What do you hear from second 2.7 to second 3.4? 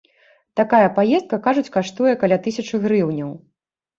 грыўняў.